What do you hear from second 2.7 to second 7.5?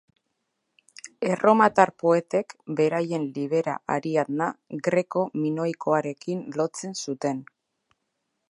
beraien Libera Ariadna greko-minoikoarekin lotzen zuten.